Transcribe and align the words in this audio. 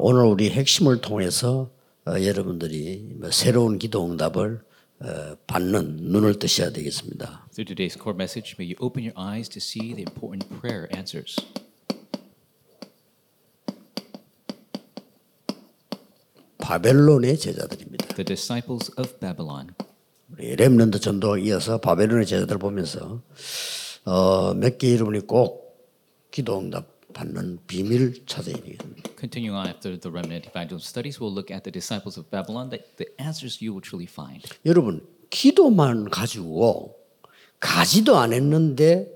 오늘 0.00 0.26
우리 0.26 0.50
핵심을 0.50 1.00
통해서 1.00 1.70
어, 2.06 2.12
여러분들이 2.22 3.16
뭐 3.18 3.30
새로운 3.32 3.78
기도 3.78 4.06
응답을 4.06 4.60
어, 5.00 5.36
받는 5.48 5.96
눈을 6.02 6.38
뜨셔야 6.38 6.70
되겠습니다. 6.70 7.48
Through 7.52 7.74
today's 7.74 8.00
core 8.00 8.14
message, 8.14 8.54
may 8.58 8.72
you 8.72 8.76
open 8.80 9.02
your 9.04 9.14
eyes 9.18 9.48
to 9.48 9.58
see 9.58 9.94
the 9.94 10.04
important 10.06 10.48
prayer 10.60 10.88
answers. 10.94 11.36
바벨론의 16.58 17.38
제자들입니다. 17.38 18.14
The 18.14 18.24
disciples 18.24 18.92
of 18.98 19.18
Babylon. 19.18 19.74
우리 20.30 20.54
렘넌트 20.54 21.00
전도 21.00 21.38
이어서 21.38 21.78
바벨론의 21.78 22.26
제자들 22.26 22.58
보면서 22.58 23.20
어, 24.04 24.54
몇개 24.54 24.94
여러분이 24.94 25.26
꼭 25.26 25.90
기도 26.30 26.60
응답 26.60 26.97
받는 27.18 27.58
비밀 27.66 28.24
찾아야 28.26 28.54
되겠습니다. 28.54 29.10
Continuing 29.18 29.58
on 29.58 29.66
after 29.66 29.98
the 29.98 30.10
remnant 30.12 30.46
evangelism 30.48 30.86
studies, 30.86 31.18
we'll 31.18 31.34
look 31.34 31.50
at 31.50 31.64
the 31.64 31.72
disciples 31.74 32.14
of 32.16 32.30
Babylon, 32.30 32.70
the, 32.70 32.78
the 32.96 33.10
answers 33.18 33.58
you 33.58 33.74
will 33.74 33.82
truly 33.82 34.06
find. 34.06 34.46
여러분 34.64 35.04
기도만 35.30 36.10
가지고 36.10 36.94
가지도 37.58 38.18
안 38.18 38.32
했는데 38.32 39.10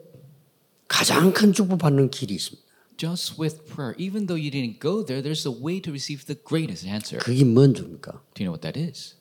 가장 0.89 1.33
큰 1.33 1.53
축복 1.53 1.79
받는 1.79 2.11
길이 2.11 2.35
있습니다. 2.35 2.61
Just 2.99 3.41
with 3.41 3.65
prayer, 3.67 3.95
even 3.99 4.27
though 4.27 4.37
you 4.39 4.51
didn't 4.51 4.79
go 4.79 5.03
there, 5.05 5.23
there's 5.23 5.47
a 5.47 5.55
way 5.55 5.81
to 5.81 5.91
receive 5.91 6.27
the 6.27 6.37
greatest 6.37 6.87
answer. 6.87 7.23
그게 7.23 7.45
뭔 7.45 7.73
줍니까? 7.75 8.21
Do 8.35 8.43
you 8.43 8.51
know 8.51 8.53
what 8.53 8.63
that 8.63 8.79
is? 8.79 9.15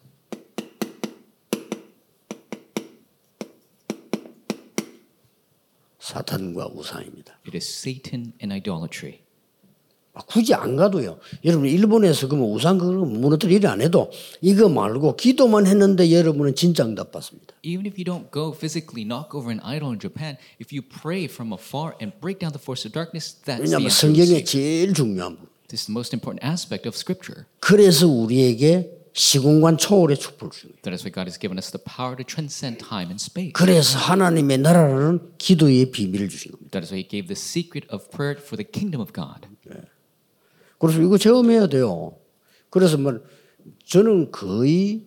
사탄과 6.11 6.67
우상입니다. 6.75 7.39
It 7.47 7.55
is 7.55 7.65
Satan 7.65 8.33
and 8.43 8.51
idolatry. 8.51 9.19
아, 10.13 10.19
굳이 10.27 10.53
안 10.53 10.75
가도요. 10.75 11.19
여러분 11.45 11.67
일본에서 11.69 12.27
그러면 12.27 12.51
우상 12.51 12.77
그거 12.77 13.05
무너뜨릴 13.05 13.55
일이 13.55 13.67
안 13.67 13.81
해도 13.81 14.11
이거 14.41 14.67
말고 14.67 15.15
기도만 15.15 15.67
했는데 15.67 16.11
여러분은 16.11 16.53
진짜 16.55 16.83
응답 16.83 17.13
받습니다. 17.13 17.55
Even 17.63 17.85
if 17.85 17.95
you 17.95 18.03
don't 18.03 18.29
go 18.33 18.51
physically 18.51 19.07
knock 19.07 19.33
over 19.33 19.49
an 19.49 19.61
idol 19.63 19.91
in 19.93 19.99
Japan, 19.99 20.35
if 20.59 20.75
you 20.75 20.81
pray 20.83 21.25
from 21.31 21.53
afar 21.53 21.95
and 22.01 22.11
break 22.19 22.39
down 22.39 22.51
the 22.51 22.61
force 22.61 22.83
of 22.85 22.91
darkness, 22.91 23.39
that's 23.39 23.63
the 23.63 23.71
왜냐하면 23.71 23.87
answer. 23.87 24.11
you 24.11 24.25
성경의. 24.27 24.43
제일 24.43 24.93
중요한 24.93 25.37
부분. 25.37 25.47
This 25.69 25.83
is 25.83 25.87
the 25.87 25.95
most 25.95 26.11
important 26.13 26.43
aspect 26.43 26.83
of 26.85 26.91
Scripture. 26.99 27.45
그래서 27.61 28.05
우리에게 28.09 28.91
시공간 29.13 29.77
초월의 29.77 30.17
축복을 30.17 30.51
주는 30.51 30.71
거예요. 30.73 30.81
That 30.83 30.93
is 30.93 31.03
why 31.03 31.11
God 31.11 31.27
has 31.27 31.37
given 31.39 31.57
us 31.57 31.71
the 31.71 31.83
power 31.83 32.15
to 32.15 32.23
transcend 32.23 32.79
time 32.79 33.09
and 33.11 33.21
space. 33.21 33.53
그래서 33.53 33.99
하나님의 33.99 34.59
나라라는 34.59 35.33
기도의 35.37 35.91
비밀을 35.91 36.29
주신 36.29 36.51
겁니다. 36.51 36.71
That 36.71 36.85
is 36.85 36.93
why 36.93 37.03
He 37.03 37.09
gave 37.09 37.27
the 37.27 37.37
secret 37.37 37.87
of 37.93 38.09
prayer 38.09 38.39
for 38.39 38.55
the 38.55 38.63
kingdom 38.63 39.01
of 39.01 39.11
God. 39.13 39.47
그래서 40.79 41.01
이거 41.01 41.17
체험해야 41.17 41.67
돼요. 41.67 42.17
그래서 42.69 42.97
뭐 42.97 43.19
저는 43.85 44.31
거의 44.31 45.05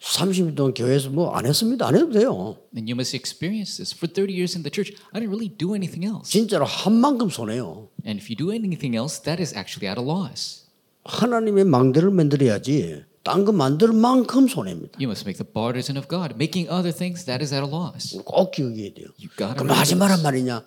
30년 0.00 0.54
동안 0.54 0.74
교회에서 0.74 1.10
뭐 1.10 1.34
안 1.34 1.44
했습니다. 1.46 1.88
안 1.88 1.96
해도 1.96 2.10
돼요. 2.12 2.58
And 2.76 2.86
you 2.86 2.94
must 2.94 3.16
experience 3.16 3.78
this. 3.78 3.96
For 3.96 4.06
30 4.06 4.30
years 4.32 4.54
in 4.54 4.62
the 4.62 4.70
church, 4.70 4.94
I 5.10 5.18
didn't 5.20 5.32
really 5.34 5.48
do 5.48 5.74
anything 5.74 6.06
else. 6.06 6.30
진짜로 6.30 6.66
한 6.66 6.94
만큼 6.94 7.30
손해요. 7.30 7.88
And 8.06 8.22
if 8.22 8.30
you 8.30 8.36
do 8.36 8.52
anything 8.52 8.94
else, 8.94 9.18
that 9.24 9.42
is 9.42 9.56
actually 9.56 9.88
at 9.90 9.98
a 9.98 10.04
loss. 10.04 10.67
하나님의 11.08 11.64
망대를 11.64 12.10
만들어야지. 12.10 13.02
딴 13.24 13.44
거 13.44 13.52
만들 13.52 13.92
만큼 13.92 14.46
손해입니다. 14.46 14.98
You 15.00 15.08
must 15.08 15.26
make 15.26 15.36
the 15.42 15.44
partisan 15.52 15.96
of 15.98 16.08
God. 16.08 16.34
Making 16.36 16.70
other 16.70 16.92
things, 16.94 17.24
that 17.24 17.42
is 17.42 17.52
at 17.52 17.64
a 17.64 17.68
loss. 17.68 18.16
꼭 18.24 18.50
기억해야 18.52 18.92
돼요. 18.94 19.08
You 19.18 19.28
그럼 19.34 19.70
하지 19.70 19.96
말란. 19.96 20.22
말이냐? 20.22 20.64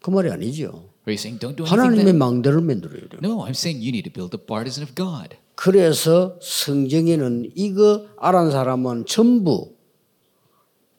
그 0.00 0.10
말이 0.10 0.30
아니죠. 0.30 0.88
You 1.06 1.14
saying 1.16 1.40
don't 1.40 1.56
do 1.56 1.64
anything 1.64 2.04
하나님의? 2.04 2.12
망대를 2.14 2.60
만들어야 2.60 3.08
돼요. 3.08 3.20
No, 3.24 3.44
I'm 3.44 3.56
saying 3.56 3.80
you 3.80 3.88
need 3.88 4.04
to 4.08 4.12
build 4.12 4.30
the 4.30 4.40
partisan 4.40 4.84
of 4.86 4.94
God. 4.94 5.36
그래서 5.54 6.38
성경에는 6.40 7.52
이거 7.56 8.06
알은 8.18 8.50
사람은 8.52 9.06
전부 9.06 9.74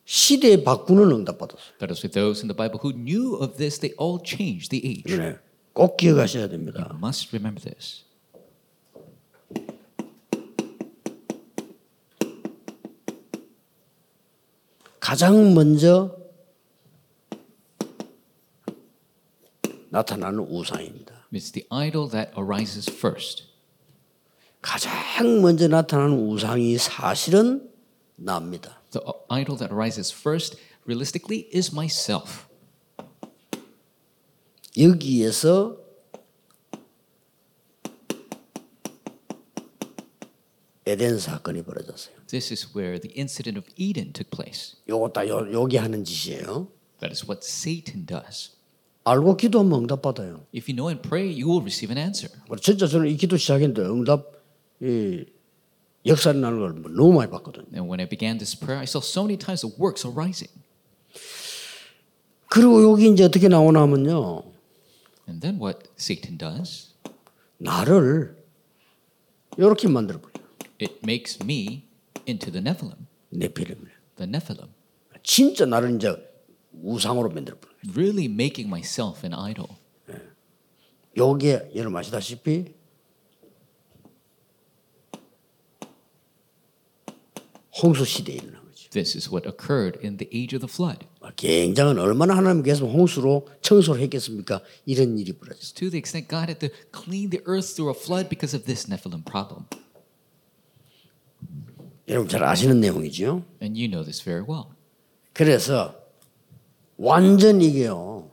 시대 0.05 0.63
바꾸는 0.63 1.11
응답 1.11 1.37
받았어요. 1.37 1.77
That 1.80 1.93
is 1.93 2.02
with 2.03 2.14
those 2.14 2.41
in 2.41 2.49
the 2.49 2.58
Bible 2.58 2.81
who 2.81 2.91
knew 2.93 3.37
of 3.37 3.58
this, 3.58 3.80
they 3.80 3.93
all 4.02 4.19
changed 4.21 4.69
the 4.69 4.81
age. 4.85 5.15
네. 5.15 5.37
꼭 5.73 5.95
기억하셔야 5.97 6.49
됩니다. 6.49 6.91
Must 6.97 7.30
remember 7.33 7.61
this. 7.64 8.03
가장 15.09 15.55
먼저 15.55 16.15
나타나는 19.89 20.37
우상입니다. 20.37 21.25
It's 21.33 21.52
the 21.52 21.65
idol 21.71 22.08
that 22.11 22.31
arises 22.37 22.87
first. 22.87 23.45
가장 24.61 25.42
먼저 25.42 25.67
나타나는 25.67 26.15
우상이 26.15 26.77
사실은 26.77 27.71
납니다. 28.17 28.83
The 28.92 29.03
idol 29.30 29.58
that 29.58 29.73
arises 29.73 30.14
first, 30.14 30.59
realistically, 30.86 31.49
is 31.52 31.71
myself. 31.73 32.45
여기에서 34.77 35.76
에덴 40.89 41.20
사건이 41.20 41.64
벌어졌어요. 41.64 42.16
This 42.27 42.52
is 42.52 42.67
where 42.76 43.00
the 43.00 43.14
incident 43.16 43.60
of 43.60 43.67
Eden 43.77 44.11
took 44.11 44.30
place. 44.32 44.76
요거 44.88 45.10
다 45.14 45.27
요, 45.27 45.45
여기 45.54 45.77
하는 45.77 46.04
짓이에요. 46.04 46.67
That 47.00 47.11
is 47.11 47.26
what 47.26 47.45
Satan 47.45 48.05
does. 48.05 48.52
알고 49.04 49.38
기도하면 49.38 49.82
응답 49.82 50.02
받아요. 50.02 50.45
If 50.54 50.70
you 50.70 50.76
know 50.76 50.89
and 50.89 51.02
pray, 51.02 51.30
you 51.30 51.48
will 51.48 51.61
receive 51.61 51.95
an 51.95 51.98
answer. 51.98 52.30
진짜 52.61 52.88
저는 52.88 53.08
이 53.08 53.17
기도 53.17 53.38
시작했는데 53.38 53.82
응답 53.82 54.26
이 54.82 55.26
역사를 56.05 56.39
나는 56.39 56.60
걸 56.60 56.95
너무 56.95 57.14
많이 57.14 57.30
봤거든요. 57.32 57.67
And 57.73 57.89
when 57.89 58.00
I 58.00 58.08
began 58.08 58.38
this 58.38 58.58
prayer, 58.58 58.80
I 58.80 58.86
saw 58.86 59.02
so 59.02 59.23
many 59.23 59.38
times 59.38 59.61
the 59.61 59.73
works 59.80 60.06
arising. 60.06 60.52
그리고 62.48 62.83
여기 62.92 63.10
이제 63.10 63.23
어떻게 63.23 63.48
나오냐면요. 63.48 64.44
And 65.27 65.42
then 65.42 65.61
what 65.61 65.89
Satan 66.00 66.38
does, 66.38 66.94
나를 67.58 68.38
이렇게 69.58 69.88
만들어. 69.88 70.20
it 70.80 71.00
makes 71.02 71.39
me 71.42 71.84
into 72.27 72.50
the 72.50 72.61
Nephilim. 72.61 73.06
네피림을. 73.30 73.90
The 74.17 74.28
Nephilim. 74.28 74.70
진짜 75.22 75.64
나를 75.64 75.96
이제 75.96 76.14
우상으로 76.72 77.30
만들어 77.30 77.58
버려요. 77.58 77.77
Really 77.95 78.27
making 78.27 78.68
myself 78.68 79.24
an 79.24 79.34
idol. 79.34 79.68
요게 81.17 81.70
여러분 81.77 81.98
아시다시피 81.98 82.74
홍수 87.83 88.05
시대에 88.05 88.36
일어난 88.36 88.64
거죠. 88.64 88.90
This 88.90 89.17
is 89.17 89.30
what 89.30 89.48
occurred 89.48 89.98
in 90.05 90.17
the 90.17 90.28
age 90.33 90.56
of 90.56 90.64
the 90.64 90.70
flood. 90.70 91.06
굉장한 91.36 91.98
얼마나 91.98 92.36
하나님께서 92.36 92.86
홍수로 92.86 93.48
청소를 93.62 94.00
했겠습니까? 94.02 94.61
이런 94.86 95.18
일이 95.18 95.33
벌어졌어요. 95.33 95.74
To 95.74 95.90
the 95.90 95.98
extent 95.98 96.28
God 96.28 96.50
had 96.50 96.58
to 96.61 96.68
clean 96.92 97.30
the 97.30 97.42
earth 97.46 97.74
through 97.74 97.90
a 97.90 97.98
flood 97.98 98.28
because 98.28 98.56
of 98.56 98.67
this 98.67 98.86
Nephilim 98.90 99.24
problem. 99.24 99.67
여러분 102.09 102.27
잘 102.27 102.43
아시는 102.43 102.80
내용이죠. 102.80 103.45
And 103.61 103.80
you 103.80 103.87
know 103.87 104.03
this 104.03 104.23
very 104.23 104.43
well. 104.43 104.65
그래서 105.31 105.95
완전 106.97 107.61
이게요. 107.61 108.31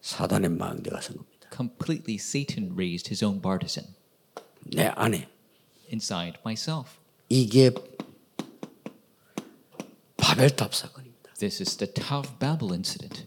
사단의 0.00 0.50
망대가 0.50 1.00
선 1.00 1.16
겁니다. 1.16 1.48
Completely, 1.54 2.16
Satan 2.16 2.72
raised 2.72 3.10
his 3.10 3.24
own 3.24 3.40
partisan 3.42 3.94
내 4.64 4.86
안에 4.86 5.28
inside 5.92 6.40
myself. 6.44 6.98
이게 7.28 7.70
바벨탑 10.16 10.74
사건입니다. 10.74 11.34
This 11.34 11.62
is 11.62 11.76
the 11.76 11.92
Tower 11.92 12.26
of 12.26 12.38
Babel 12.38 12.72
incident. 12.72 13.23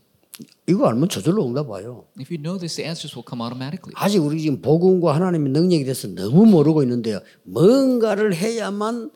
이거 0.70 0.88
알면 0.88 1.08
저절로 1.08 1.48
응답 1.48 1.70
와요. 1.70 2.06
If 2.20 2.34
you 2.34 2.42
know 2.42 2.60
this, 2.60 2.76
the 2.76 2.86
answers 2.86 3.16
will 3.16 3.24
come 3.28 3.42
automatically. 3.42 3.94
아직 3.96 4.20
우리 4.20 4.42
지금 4.42 4.62
복음과 4.62 5.16
하나님의 5.16 5.52
능력에 5.54 5.84
대해서 5.84 6.08
너무 6.10 6.46
모르고 6.46 6.84
있는데요. 6.84 7.22
뭔가를 7.44 8.36
해야만 8.36 9.12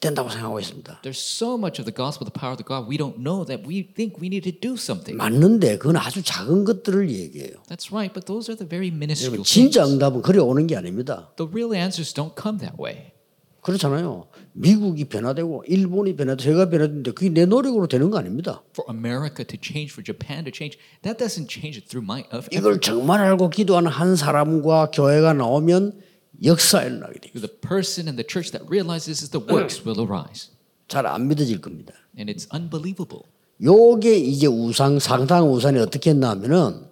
된다고 0.00 0.28
생각하고 0.28 0.60
있습니다. 0.60 1.00
There's 1.02 1.20
so 1.20 1.56
much 1.56 1.80
of 1.80 1.84
the 1.84 1.94
gospel, 1.94 2.24
the 2.24 2.32
power 2.32 2.52
of 2.52 2.58
the 2.60 2.64
God, 2.66 2.88
we 2.88 2.96
don't 2.96 3.20
know 3.20 3.44
that 3.44 3.64
we 3.66 3.84
think 3.84 4.20
we 4.20 4.28
need 4.28 4.44
to 4.44 4.52
do 4.52 4.74
something. 4.74 5.16
맞는데 5.16 5.78
그건 5.78 5.96
아주 5.96 6.22
작은 6.22 6.64
것들을 6.64 7.10
얘기해요. 7.10 7.64
That's 7.68 7.92
right, 7.92 8.12
but 8.12 8.26
those 8.26 8.50
are 8.52 8.56
the 8.56 8.68
very 8.68 8.88
minuscule 8.88 9.42
진짜. 9.44 9.86
응답은 9.86 10.20
그래 10.22 10.38
오는 10.38 10.66
게 10.66 10.76
아닙니다. 10.76 11.32
The 11.36 11.48
real 11.50 11.74
answers 11.74 12.12
don't 12.12 12.32
come 12.36 12.58
that 12.60 12.76
way. 12.80 13.12
그렇잖아요. 13.60 14.28
미국이 14.52 15.04
변화되고 15.04 15.64
일본이 15.66 16.16
변화되고 16.16 16.42
제가 16.42 16.70
변화되는데 16.70 17.12
그게 17.12 17.28
내 17.28 17.44
노력으로 17.44 17.86
되는 17.86 18.10
거 18.10 18.18
아닙니다. 18.18 18.62
For 18.72 18.86
America 18.90 19.44
to 19.44 19.58
change, 19.60 19.92
for 19.92 20.02
Japan 20.02 20.44
to 20.44 20.52
change, 20.54 20.78
that 21.02 21.18
doesn't 21.18 21.48
change 21.48 21.78
it 21.78 21.88
through 21.88 22.04
my 22.04 22.24
effort. 22.32 22.54
이걸 22.56 22.80
정말 22.80 23.20
알고 23.20 23.50
기도하는 23.50 23.90
한 23.90 24.16
사람과 24.16 24.90
교회가 24.90 25.34
나오면 25.34 26.00
역사 26.44 26.82
일어나게 26.82 27.20
돼요. 27.20 27.32
The 27.34 27.60
person 27.60 28.08
in 28.08 28.16
the 28.16 28.26
church 28.26 28.50
that 28.52 28.64
realizes 28.68 29.28
the 29.30 29.44
works 29.44 29.82
will 29.86 30.00
arise. 30.00 30.50
잘안 30.88 31.28
믿어질 31.28 31.60
겁니다. 31.60 31.92
And 32.18 32.32
it's 32.32 32.48
unbelievable. 32.52 33.24
요게 33.62 34.16
이제 34.16 34.46
우상 34.46 34.98
상당 34.98 35.52
우상이 35.52 35.78
어떻게 35.78 36.10
했냐면은 36.10 36.86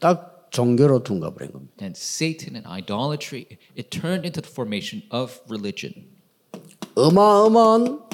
딱 0.00 0.33
종교로 0.54 1.02
둔가 1.02 1.34
버린 1.34 1.50
겁니다. 1.50 1.74
And 1.82 1.98
Satan 1.98 2.54
and 2.54 2.68
idolatry, 2.68 3.58
it 3.76 3.90
turned 3.90 4.22
into 4.24 4.40
the 4.40 4.48
formation 4.48 5.02
of 5.10 5.40
religion. 5.50 6.06
어마어마한 6.94 8.04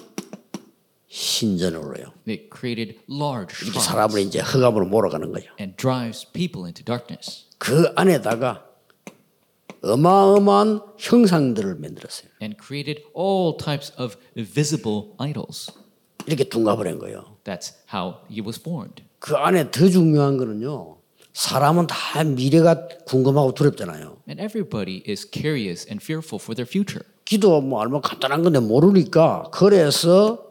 신전으로요. 1.07 2.15
It 2.27 2.49
created 2.51 2.99
large 3.11 3.53
shrines 3.55 3.85
사람을 3.85 4.21
이제 4.23 4.41
흑암으로 4.41 4.87
몰아가는 4.87 5.31
거죠. 5.33 5.51
and 5.61 5.77
drives 5.77 6.27
people 6.33 6.65
into 6.65 6.83
darkness. 6.83 7.45
그 7.59 7.93
안에다가 7.95 8.65
어마어마한 9.83 10.81
형상들을 10.99 11.75
만들었어요. 11.75 12.31
and 12.41 12.57
created 12.59 13.03
all 13.15 13.55
types 13.59 13.93
of 14.01 14.17
visible 14.35 15.13
idols. 15.19 15.71
이렇게 16.25 16.45
둔가 16.45 16.75
버린 16.77 16.99
거예요. 16.99 17.37
That's 17.45 17.75
how 17.93 18.21
he 18.31 18.41
was 18.41 18.59
formed. 18.59 19.05
그 19.19 19.37
안에 19.37 19.71
더 19.71 19.91
중요한 19.91 20.39
거는요. 20.39 21.00
사람은 21.33 21.87
다 21.87 22.25
미래가 22.25 22.89
궁금하고 23.07 23.55
두렵잖아요. 23.55 24.23
And 24.29 24.41
everybody 24.41 25.03
is 25.09 25.29
curious 25.31 25.87
and 25.89 26.03
fearful 26.03 26.41
for 26.41 26.55
their 26.55 26.69
future. 26.69 27.05
기도 27.25 27.61
뭐 27.61 27.81
얼마 27.81 28.01
간단한 28.01 28.43
건데 28.43 28.59
모르니까 28.59 29.51
그래서 29.53 30.49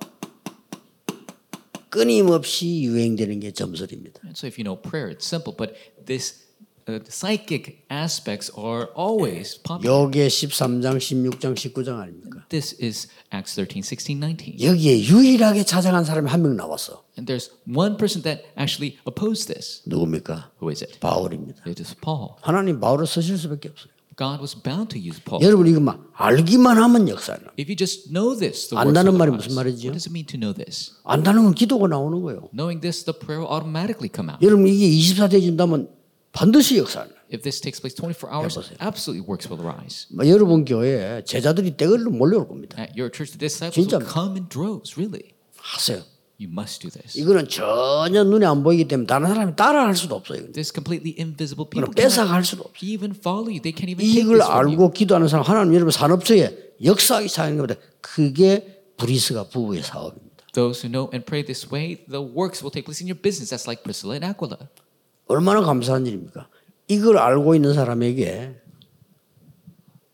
끊임없이 1.90 2.84
유행되는 2.84 3.40
게 3.42 3.52
점설입니다. 3.52 4.22
And 4.24 4.38
so 4.38 4.48
if 4.48 4.58
you 4.58 4.64
know 4.64 4.80
prayer, 4.80 5.10
it's 5.10 5.26
simple, 5.26 5.54
but 5.58 5.76
this 6.06 6.46
uh, 6.88 7.00
psychic 7.10 7.84
aspects 7.90 8.50
are 8.58 8.90
always 8.96 9.58
popular. 9.62 10.06
요게 10.06 10.28
13장, 10.28 10.98
16장, 10.98 11.56
19장 11.56 12.00
아닙니까? 12.00 12.39
This 12.50 12.76
is 12.82 13.08
Acts 13.32 13.54
13, 13.56 13.84
16, 13.84 14.20
19. 14.20 14.58
여기에 14.60 15.02
유일하게 15.06 15.64
찾아간 15.66 16.04
사람이 16.04 16.30
한 16.30 16.42
명 16.42 16.56
나왔어. 16.58 17.04
And 17.18 17.32
there's 17.32 17.52
one 17.68 17.96
person 17.98 18.24
that 18.24 18.44
actually 18.58 18.98
opposed 19.06 19.54
this. 19.54 19.82
누굽니까? 19.86 20.50
Who 20.62 20.70
is 20.72 20.84
it? 20.84 21.00
바울입니다. 21.00 21.62
It 21.68 21.80
is 21.82 21.96
Paul. 22.02 22.36
하나님 22.42 22.80
바울을 22.80 23.06
쓰실 23.06 23.38
수밖에 23.38 23.70
없어요. 23.70 23.94
God 24.18 24.42
was 24.42 24.56
bound 24.62 24.90
to 24.90 25.00
use 25.00 25.22
Paul. 25.24 25.46
여러분 25.46 25.68
이거 25.68 25.80
막 25.80 26.04
알기만 26.16 26.76
하면 26.78 27.08
역사는 27.08 27.40
If 27.58 27.70
you 27.72 27.78
just 27.78 28.12
know 28.12 28.36
this, 28.36 28.68
the 28.68 28.78
안다는 28.82 29.16
말이 29.18 29.32
무슨 29.32 29.54
말이지요? 29.56 29.92
what 29.92 29.96
does 29.96 30.10
it 30.10 30.12
mean 30.12 30.26
to 30.26 30.38
know 30.40 30.52
this? 30.54 30.92
안다는 31.06 31.44
건 31.46 31.54
기도가 31.54 31.88
나오는 31.88 32.20
거예요. 32.22 32.50
Knowing 32.52 32.82
this, 32.82 33.06
the 33.06 33.14
prayer 33.18 33.46
will 33.46 33.54
automatically 33.54 34.10
come 34.14 34.28
out. 34.34 34.44
여러분 34.44 34.68
이게 34.68 34.90
24대 34.90 35.40
진다면 35.40 35.88
반드시 36.34 36.78
역사는. 36.80 37.19
If 37.32 37.44
this 37.44 37.62
takes 37.62 37.80
place 37.80 37.94
24 37.94 38.32
hours, 38.34 38.58
absolutely 38.82 39.22
works 39.28 39.48
will 39.48 39.62
arise. 39.62 40.08
뭐 40.10 40.28
여러분 40.28 40.66
교회에 40.66 41.24
제자들이 41.24 41.78
떼걸로 41.78 42.10
몰려올 42.10 42.48
겁니다. 42.48 42.82
At 42.82 43.00
your 43.00 43.12
church, 43.14 43.38
the 43.38 43.40
disciples 43.40 43.76
진짜. 43.78 43.98
will 43.98 44.10
come 44.12 44.34
in 44.36 44.50
droves, 44.50 44.98
really. 44.98 45.34
하세요. 45.58 46.02
You 46.42 46.50
must 46.50 46.82
do 46.82 46.90
this. 46.90 47.20
이거는 47.20 47.50
전혀 47.50 48.24
눈에 48.24 48.46
안 48.46 48.64
보이기 48.64 48.88
때문에 48.88 49.06
다른 49.06 49.28
사람이 49.28 49.56
따라할 49.58 49.94
수도 49.96 50.16
없어요. 50.16 50.52
This 50.54 50.72
completely 50.74 51.14
invisible 51.20 51.68
그럼 51.70 51.92
people 51.92 51.94
뺏어갈 51.94 52.42
cannot 52.42 52.48
수도 52.48 52.64
없어요. 52.64 52.80
even 52.82 53.12
follow 53.14 53.52
you. 53.52 53.62
They 53.62 53.76
can't 53.76 53.92
even 53.92 54.02
take 54.08 54.24
이걸 54.24 54.40
this 54.40 54.48
from 54.48 54.66
you. 54.66 54.72
알고 54.72 54.92
기도하는 54.94 55.28
사람 55.28 55.46
하나님 55.46 55.76
여러분 55.76 55.92
산업체에 55.92 56.74
역사하기 56.82 57.28
시작하는 57.28 57.58
것보다 57.58 57.76
그게 58.02 58.82
브리스가 58.98 59.50
부부의 59.50 59.84
사업입니다. 59.84 60.48
Those 60.54 60.82
who 60.82 60.90
know 60.90 61.12
and 61.14 61.26
pray 61.28 61.44
this 61.46 61.68
way, 61.70 61.98
the 62.10 62.24
works 62.24 62.64
will 62.64 62.72
take 62.72 62.88
place 62.88 63.04
in 63.04 63.12
your 63.12 63.20
business. 63.20 63.52
That's 63.54 63.68
like 63.68 63.84
Priscilla 63.84 64.16
and 64.16 64.26
Aquila. 64.26 64.58
얼마나 65.28 65.62
감사한 65.62 66.08
일입니까? 66.08 66.48
이걸 66.90 67.20
알고 67.20 67.56
있는 67.56 67.74
사람에게 67.74 68.56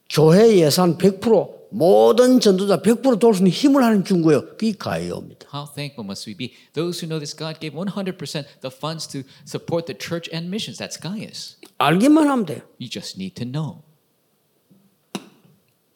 교회 0.10 0.57
예산 0.57 0.98
100% 0.98 1.56
모든 1.72 2.39
전도자 2.39 2.81
100% 2.81 3.19
도울 3.19 3.33
수 3.33 3.39
있는 3.39 3.51
힘을 3.51 3.83
하는 3.83 4.04
준 4.04 4.22
거예요. 4.22 4.45
그게 4.56 4.74
가이오입니다. 4.74 5.48
How 5.54 5.74
thankful 5.74 6.06
must 6.06 6.30
we 6.30 6.36
be? 6.36 6.54
Those 6.74 7.01
who 7.01 7.07
know 7.07 7.19
this 7.19 7.36
God 7.36 7.60
gave 7.60 7.74
100% 7.75 8.62
the 8.62 8.72
funds 8.72 9.07
to 9.07 9.24
support 9.45 9.88
the 9.88 9.98
church 9.98 10.30
and 10.31 10.48
missions. 10.48 10.77
That's 10.77 11.00
Gaius. 11.01 11.57
알기만 11.77 12.27
하면 12.30 12.45
돼요. 12.45 12.62
You 12.80 12.89
just 12.89 13.18
need 13.18 13.36
to 13.36 13.45
know 13.50 13.81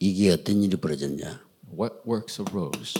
이게 0.00 0.32
어떤 0.32 0.62
일이 0.62 0.76
벌어졌냐? 0.76 1.40
what 1.76 1.96
works 2.06 2.40
arose. 2.40 2.94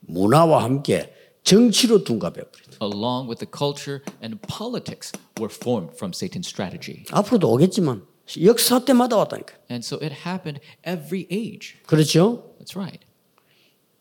문화와 0.00 0.62
함께 0.62 1.13
정치로 1.44 2.04
둔갑해 2.04 2.42
버렸다. 2.42 2.78
along 2.82 3.28
with 3.28 3.38
the 3.38 3.46
culture 3.48 4.02
and 4.22 4.40
politics 4.48 5.12
were 5.38 5.52
formed 5.52 5.94
from 5.94 6.12
Satan's 6.12 6.48
strategy. 6.48 7.04
앞으로도 7.10 7.50
오겠지만 7.52 8.02
역사 8.42 8.84
때마다 8.84 9.16
왔다니까. 9.18 9.54
And 9.70 9.84
so 9.84 9.98
it 10.02 10.26
happened 10.26 10.60
every 10.86 11.26
age. 11.30 11.76
그렇죠? 11.86 12.56
That's 12.58 12.74
right. 12.76 13.04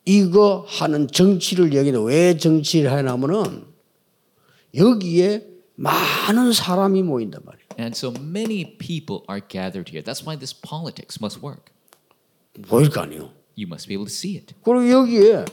이거 0.05 0.65
하는 0.67 1.07
정치를 1.07 1.73
여기는 1.73 2.03
왜 2.03 2.37
정치를 2.37 2.91
하냐면은 2.91 3.65
여기에 4.75 5.47
많은 5.75 6.53
사람이 6.53 7.03
모인단 7.03 7.41
말이에요. 7.45 7.67
And 7.79 7.95
so 7.97 8.13
many 8.19 8.77
people 8.77 9.23
are 9.29 9.41
gathered 9.45 9.91
here. 9.91 10.03
That's 10.03 10.25
why 10.25 10.37
this 10.37 10.53
politics 10.53 11.19
must 11.21 11.43
work. 11.43 11.71
보일 12.67 12.89
거 12.89 13.01
아니에요. 13.01 13.31
You 13.57 13.67
must 13.67 13.87
be 13.87 13.95
able 13.95 14.07
to 14.07 14.13
see 14.13 14.37
it. 14.37 14.55
그리고 14.63 14.89
여기에 14.89 15.45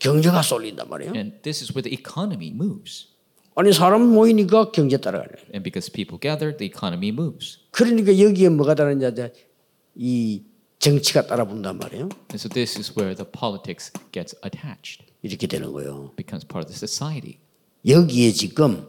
경제가 0.00 0.42
쏠린단 0.42 0.88
말이에요. 0.88 1.12
And 1.14 1.40
this 1.42 1.62
is 1.62 1.72
where 1.72 1.82
the 1.82 1.94
economy 1.94 2.50
moves. 2.50 3.06
아니 3.54 3.72
사람 3.72 4.02
모이니까 4.02 4.72
경제 4.72 4.96
따라가네. 4.96 5.52
And 5.54 5.62
because 5.62 5.92
people 5.92 6.18
gather, 6.18 6.56
the 6.56 6.66
economy 6.66 7.08
moves. 7.08 7.58
그러니까 7.70 8.18
여기에 8.18 8.48
뭐가 8.48 8.74
따르냐 8.74 9.10
이 9.94 10.42
정치가 10.78 11.26
따라붙는단 11.26 11.78
말이에요. 11.78 12.08
And 12.32 12.38
so 12.40 12.48
this 12.48 12.78
is 12.78 12.92
where 12.98 13.14
the 13.14 13.30
politics 13.30 13.92
gets 14.12 14.34
attached, 14.42 15.04
이렇게 15.22 15.46
되는 15.46 15.70
거예요. 15.72 16.12
becomes 16.16 16.46
part 16.46 16.64
of 16.64 16.72
the 16.72 16.76
society. 16.76 17.38
여기에 17.86 18.32
지금 18.32 18.88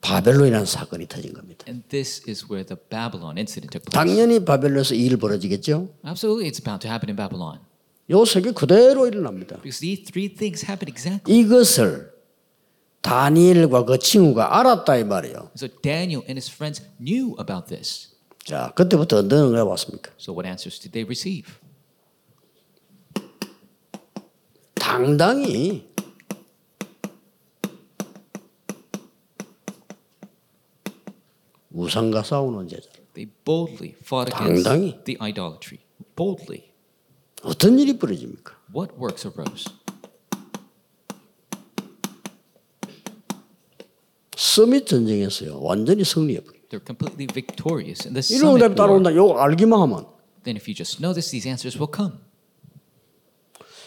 바벨론이라는 0.00 0.64
사건이 0.66 1.06
터진 1.06 1.34
겁니다. 1.34 1.64
And 1.68 1.86
this 1.88 2.22
is 2.28 2.46
where 2.50 2.64
the 2.64 2.76
Babylon 2.88 3.36
incident 3.36 3.70
took 3.70 3.84
place. 3.84 3.92
당연히 3.92 4.44
바벨론에서 4.44 4.94
일 4.94 5.18
벌어지겠죠. 5.18 5.92
Absolutely, 6.06 6.48
it's 6.48 6.62
bound 6.64 6.80
to 6.80 6.90
happen 6.90 7.10
in 7.10 7.16
Babylon. 7.16 7.60
요 8.10 8.24
세계 8.24 8.52
그대로 8.52 9.06
일어납니다. 9.06 9.56
Because 9.56 9.80
these 9.80 10.04
three 10.04 10.28
things 10.34 10.64
happen 10.64 10.88
exactly. 10.88 11.38
이것을 11.38 12.12
다니엘과 13.00 13.84
그 13.84 13.98
친구가 13.98 14.58
알았다 14.58 14.96
이 14.96 15.04
말이에요. 15.04 15.50
So 15.56 15.68
Daniel 15.82 16.22
and 16.28 16.36
his 16.38 16.50
friends 16.50 16.82
knew 17.00 17.34
about 17.38 17.66
this. 17.68 18.10
자, 18.44 18.72
그때부터 18.74 19.18
어떤 19.18 19.54
응답 19.54 19.66
왔습니까? 19.68 20.10
So 20.18 20.34
what 20.34 20.46
answers 20.46 20.78
did 20.80 20.92
they 20.92 21.04
receive? 21.06 21.46
당당히 24.74 25.88
우상과 31.70 32.22
싸우는 32.22 32.68
제자. 32.68 32.90
They 33.14 33.30
boldly 33.44 33.94
fought 34.02 34.32
against 34.34 34.64
당당히. 34.64 35.04
the 35.04 35.16
idolatry. 35.20 35.80
Boldly. 36.16 36.71
어떤 37.42 37.78
일이 37.78 37.98
벌어집니까? 37.98 38.56
What 38.74 38.94
works 38.98 39.26
arose? 39.26 39.64
서밋 44.36 44.86
전쟁에서요. 44.86 45.60
완전히 45.62 46.04
승리해버립니다. 46.04 46.68
They're 46.68 46.86
completely 46.86 47.26
victorious 47.26 48.06
in 48.06 48.14
the 48.14 48.22
이런 48.34 48.54
응답이 48.54 48.72
summit 48.72 48.72
war. 48.72 48.76
따라온다. 48.76 49.14
요거 49.14 49.38
알기만 49.38 49.80
하면. 49.80 50.06
Then 50.44 50.56
if 50.56 50.68
you 50.68 50.74
just 50.74 50.98
know 50.98 51.12
this, 51.14 51.30
these 51.30 51.48
answers 51.48 51.78
will 51.78 51.90
come. 51.94 52.18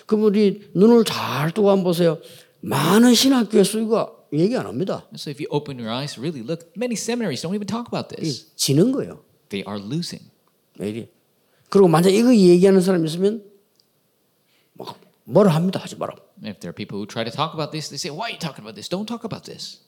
그럼 0.06 0.24
우리 0.24 0.70
눈을 0.76 1.04
잘 1.04 1.52
뜨고 1.52 1.70
한번 1.70 1.84
보세요. 1.84 2.20
많은 2.62 3.14
신학교에서 3.14 3.80
이거 3.80 4.28
얘기 4.34 4.56
안 4.56 4.66
합니다. 4.66 5.06
And 5.08 5.20
so 5.20 5.32
if 5.32 5.42
you 5.42 5.48
open 5.50 5.80
your 5.80 5.92
eyes 5.92 6.20
really 6.20 6.42
look, 6.42 6.70
many 6.78 6.94
seminaries 6.96 7.42
don't 7.42 7.56
even 7.56 7.68
talk 7.68 7.90
about 7.92 8.14
this. 8.16 8.46
이 8.46 8.56
지는 8.56 8.92
거예요. 8.92 9.24
They 9.50 9.64
are 9.68 9.82
losing. 9.82 10.30
이게. 10.80 11.10
그리고 11.70 11.88
만약 11.88 12.10
이거 12.10 12.34
얘기하는 12.36 12.82
사람이 12.82 13.08
있으면 13.08 13.44
막 14.74 15.00
뭐라 15.26 15.54
합니다. 15.56 15.80
하지 15.80 15.96
마라. 15.96 16.14
If 16.44 16.60
there 16.60 16.70
are 16.70 16.76
people 16.76 16.98
who 17.00 17.08
try 17.08 17.24
to 17.26 17.32
talk 17.34 17.54
about 17.56 17.72
this, 17.72 17.90
they 17.90 17.98
say, 17.98 18.12
"Why 18.12 18.30
are 18.30 18.34
you 18.36 18.40
talking 18.40 18.62
about 18.62 18.76
this? 18.76 18.90
Don't 18.90 19.08
talk 19.08 19.26
about 19.26 19.46
this." 19.50 19.82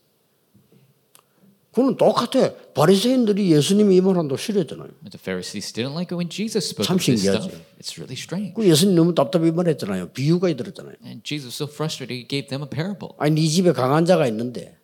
그는 1.71 1.95
똑같아. 1.95 2.55
바리새인들이 2.73 3.51
예수님이 3.51 3.97
이 3.97 4.01
말한다고 4.01 4.37
싫어했잖아요. 4.37 4.87
But 5.03 5.11
the 5.13 5.21
Pharisees 5.21 5.71
didn't 5.73 5.93
like 5.93 6.09
it 6.09 6.15
when 6.17 6.27
Jesus 6.29 6.65
spoke 6.73 6.87
참 6.87 6.97
this 6.97 7.21
신기하죠. 7.21 7.43
stuff. 7.53 7.61
It's 7.77 7.93
really 8.01 8.17
strange. 8.17 8.53
그 8.55 8.65
예수님 8.65 8.95
너무 8.95 9.13
답답히 9.13 9.51
말했잖아요. 9.51 10.09
비유가 10.09 10.47
들었잖아요. 10.55 10.95
And 11.05 11.21
Jesus 11.23 11.53
was 11.53 11.55
so 11.61 11.69
frustrated, 11.69 12.17
he 12.17 12.25
gave 12.27 12.49
them 12.49 12.63
a 12.65 12.69
parable. 12.69 13.13
아니 13.19 13.35
네 13.39 13.47
집에 13.47 13.71
강한 13.73 14.05
자가 14.05 14.25
있는데 14.27 14.75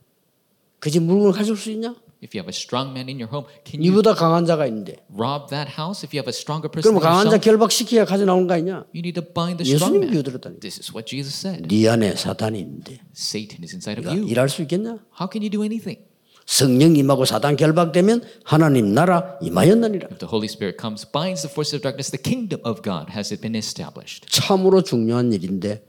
그 0.79 0.91
집 0.91 1.01
물건을 1.01 1.31
가질 1.33 1.57
수 1.57 1.71
있냐? 1.71 1.95
If 2.23 2.31
you 2.33 2.39
have 2.39 2.47
a 2.47 2.55
strong 2.55 2.95
man 2.95 3.09
in 3.11 3.19
your 3.19 3.27
home, 3.27 3.43
can 3.67 3.83
you 3.83 3.91
이보다 3.91 4.15
강한 4.15 4.45
자가 4.45 4.65
있는데 4.67 5.03
rob 5.11 5.49
that 5.51 5.75
house? 5.75 6.07
If 6.07 6.15
you 6.15 6.23
have 6.23 6.31
a 6.31 6.33
stronger 6.33 6.71
person 6.71 6.95
그럼 6.95 7.03
강한 7.03 7.27
자 7.27 7.35
yourself, 7.35 7.43
결박시켜야 7.43 8.05
가져 8.05 8.23
나오는 8.23 8.47
거 8.47 8.53
아니냐? 8.53 8.85
you 8.95 9.03
need 9.03 9.19
to 9.19 9.25
bind 9.27 9.59
the 9.59 9.67
strong 9.67 9.99
예수님 9.99 10.07
man. 10.07 10.11
비유들었다니. 10.15 10.59
This 10.63 10.79
is 10.79 10.95
what 10.95 11.03
Jesus 11.03 11.35
said. 11.35 11.67
네 11.67 11.89
안에 11.89 12.15
사탄이 12.15 12.57
있는데 12.59 13.01
Satan 13.11 13.59
is 13.67 13.75
inside 13.75 13.99
of 13.99 14.07
네가 14.07 14.15
you. 14.15 14.23
일할 14.31 14.47
수 14.47 14.61
있겠냐? 14.63 15.03
How 15.19 15.27
can 15.27 15.43
you 15.43 15.51
do 15.51 15.67
anything? 15.67 15.99
성령 16.45 16.95
임하고 16.95 17.25
사단 17.25 17.55
결박되면 17.55 18.23
하나님 18.43 18.93
나라 18.93 19.37
임하였느니라. 19.41 20.07
If 20.11 20.19
the 20.19 20.31
Holy 20.31 20.47
Spirit 20.47 20.79
comes, 20.79 21.03
binds 21.03 21.43
the 21.43 21.51
forces 21.51 21.75
of 21.75 21.83
darkness, 21.83 22.11
the 22.11 22.21
kingdom 22.23 22.63
of 22.63 22.81
God 22.83 23.11
has 23.11 23.31
it 23.35 23.41
been 23.43 23.55
established. 23.55 24.27
참으로 24.31 24.81
중요한 24.81 25.31
일인데 25.31 25.83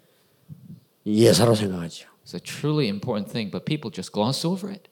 예사로 1.07 1.55
생각하죠. 1.55 2.07
It's 2.25 2.35
a 2.35 2.41
truly 2.41 2.89
important 2.89 3.31
thing, 3.31 3.51
but 3.51 3.67
people 3.67 3.91
just 3.93 4.11
gloss 4.11 4.47
over 4.47 4.71
it. 4.73 4.89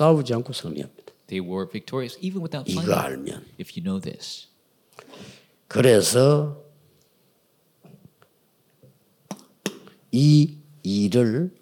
싸우지 0.00 0.32
않고 0.32 0.54
승리합니다. 0.54 1.12
They 1.26 1.46
were 1.46 1.68
victorious 1.68 2.16
even 2.22 2.40
without 2.40 2.64
이거 2.70 2.80
fighting. 2.80 3.30
알면 3.30 3.44
If 3.60 3.76
you 3.76 3.84
know 3.84 4.00
this, 4.00 4.46
그래서 5.68 6.64
이 10.10 10.56
일을 10.82 11.54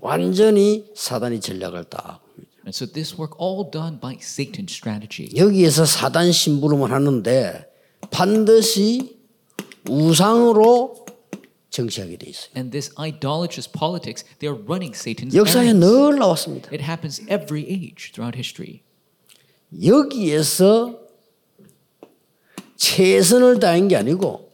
완전히 0.00 0.90
사단이 0.96 1.40
전략을 1.40 1.84
딱 1.84 2.22
and 2.66 2.74
so 2.74 2.86
this 2.86 3.14
work 3.14 3.38
all 3.40 3.70
done 3.70 4.00
by 4.00 4.16
Satan's 4.16 4.72
strategy. 4.72 5.30
여기에서 5.36 5.84
사단 5.84 6.32
심부름을 6.32 6.90
하는데 6.90 7.70
반드시 8.10 9.20
우상으로 9.88 10.99
정치하게 11.70 12.16
돼 12.18 12.30
있어요. 12.30 12.50
And 12.56 12.70
this 12.70 12.92
idolatrous 12.98 13.70
politics, 13.70 14.24
they 14.38 14.52
are 14.52 14.60
running 14.62 14.94
Satan's 14.94 15.34
역사에. 15.34 15.72
늘 15.72 16.18
나왔습니다. 16.18 16.68
It 16.72 16.82
happens 16.82 17.22
every 17.30 17.64
age 17.66 18.12
throughout 18.12 18.36
history. 18.36 18.82
여기에서 19.82 20.98
최선을 22.76 23.60
다한 23.60 23.88
게 23.88 23.96
아니고 23.96 24.50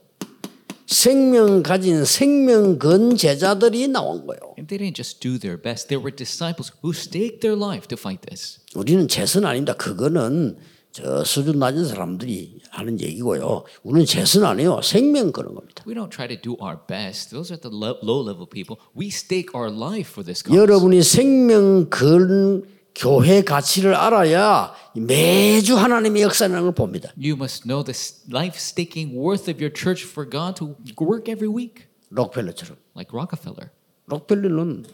생명 0.86 1.62
가진 1.62 2.04
생명 2.04 2.78
건 2.78 3.16
제자들이 3.16 3.88
나온 3.88 4.26
거예요. 4.26 4.54
And 4.58 4.68
they 4.68 4.78
didn't 4.78 4.94
just 4.94 5.20
do 5.20 5.38
their 5.38 5.60
best. 5.60 5.88
There 5.88 6.00
were 6.00 6.14
disciples 6.14 6.72
who 6.82 6.92
staked 6.92 7.40
their 7.40 7.58
life 7.58 7.88
to 7.88 7.96
fight 7.98 8.22
this. 8.28 8.60
우리는 8.74 9.08
최선 9.08 9.44
아닙니다. 9.44 9.74
그거는 9.74 10.58
저 10.96 11.22
수준 11.24 11.58
낮은 11.58 11.84
사람들이 11.84 12.60
하는 12.70 12.98
얘기고요. 12.98 13.64
우리는 13.82 14.06
최선 14.06 14.44
아니에요. 14.44 14.80
생명 14.82 15.30
거는 15.30 15.54
겁니다. 15.54 15.84
We 15.86 15.94
don't 15.94 16.08
try 16.10 16.26
to 16.26 16.40
do 16.40 16.56
our 16.58 16.78
best. 16.88 17.28
Those 17.30 17.52
are 17.52 17.60
the 17.60 17.68
lo- 17.70 17.98
low 18.02 18.24
level 18.26 18.46
people. 18.48 18.80
We 18.96 19.08
stake 19.08 19.50
our 19.54 19.70
life 19.70 20.08
for 20.10 20.24
this 20.24 20.42
cause. 20.42 20.56
여러분이 20.58 21.02
생명 21.02 21.90
건 21.90 22.64
교회 22.94 23.42
가치를 23.44 23.94
알아야 23.94 24.72
매주 24.94 25.76
하나님의 25.76 26.22
역사라는 26.22 26.62
걸 26.62 26.72
봅니다. 26.74 27.12
You 27.22 27.34
must 27.36 27.64
know 27.64 27.84
the 27.84 27.92
life 28.32 28.56
staking 28.56 29.12
worth 29.14 29.50
of 29.52 29.60
your 29.62 29.68
church 29.70 30.02
for 30.08 30.24
God 30.26 30.54
to 30.56 30.76
work 30.98 31.30
every 31.30 31.52
week, 31.52 31.84
록펠러처럼. 32.08 32.78
like 32.96 33.12
Rockefeller. 33.12 33.68
록펠러는 34.06 34.86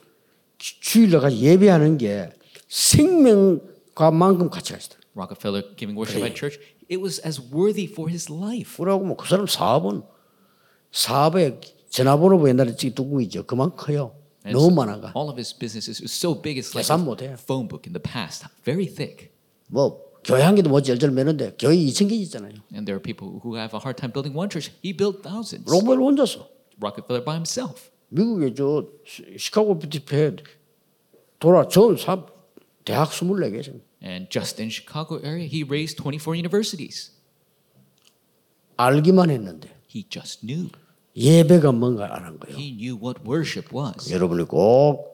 주- 0.59 0.81
주일날 0.81 1.31
예배하는 1.33 1.99
게 1.99 2.31
생명과만큼 2.67 4.51
가치가 4.51 4.79
있어요. 4.79 4.99
Rockefeller 5.15 5.63
giving 5.77 5.97
worship 5.97 6.23
at 6.25 6.35
church, 6.35 6.59
it 6.89 7.01
was 7.01 7.21
as 7.25 7.41
worthy 7.53 7.87
for 7.87 8.09
his 8.11 8.33
life. 8.33 8.77
그러고 8.79 9.05
뭐그 9.05 9.27
사람 9.29 9.47
사업은 9.47 10.03
사업에 10.91 11.61
전화번호 11.91 12.49
옛날에 12.49 12.75
찍 12.77 12.95
뚜껑이죠. 12.95 13.45
그만 13.45 13.77
커요. 13.77 14.15
And 14.45 14.59
너무 14.59 14.75
많아가. 14.75 15.13
all 15.15 15.29
of 15.29 15.39
his 15.39 15.53
businesses 15.57 16.03
is 16.03 16.11
so 16.13 16.35
big, 16.35 16.59
it's 16.59 16.75
like 16.75 16.89
a 16.91 17.37
phone 17.37 17.69
book 17.69 17.87
in 17.87 17.93
the 17.93 18.03
past, 18.03 18.47
very 18.65 18.87
thick. 18.87 19.31
뭐 19.69 20.01
교회 20.25 20.43
한 20.43 20.55
개도 20.55 20.69
못 20.71 20.83
절절 20.83 21.11
매는데 21.13 21.57
교회 21.59 21.77
2천 21.77 22.09
개 22.09 22.15
있잖아요. 22.17 22.55
And 22.75 22.87
there 22.87 22.97
are 22.97 23.03
people 23.03 23.41
who 23.45 23.57
have 23.57 23.75
a 23.77 23.81
hard 23.81 23.97
time 24.01 24.13
building 24.13 24.37
one 24.37 24.49
church. 24.51 24.73
He 24.83 24.97
built 24.97 25.23
thousands. 25.23 25.71
록펠러 25.71 26.03
혼자서 26.05 26.49
Rockefeller 26.81 27.25
by 27.25 27.35
himself. 27.37 27.91
미국의 28.09 28.55
저 28.55 28.87
시- 29.07 29.25
시카고 29.39 29.79
뷰티페 29.79 30.37
돌아 31.39 31.67
전사 31.69 32.27
대학 32.85 33.11
24개 33.11 33.63
죠 33.63 33.73
And 34.02 34.30
just 34.30 34.60
in 34.62 34.70
Chicago 34.70 35.18
area, 35.24 35.48
he 35.48 35.64
raised 35.64 35.98
24 35.98 36.36
universities. 36.36 37.12
알기만 38.78 39.30
했는데 39.32 39.70
He 39.90 40.06
just 40.10 40.46
knew. 40.46 40.70
예배가 41.16 41.72
뭔가 41.72 42.14
안 42.16 42.24
한 42.26 42.40
거예요. 42.40 42.58
He 42.58 42.72
knew 42.78 42.96
what 43.02 43.22
worship 43.26 43.74
was. 43.76 44.12
여러분이 44.12 44.44
꼭 44.46 45.11